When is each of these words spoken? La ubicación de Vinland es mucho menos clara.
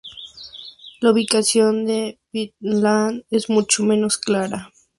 La 0.99 1.11
ubicación 1.11 1.85
de 1.85 2.19
Vinland 2.33 3.23
es 3.29 3.51
mucho 3.51 3.83
menos 3.83 4.17
clara. 4.17 4.71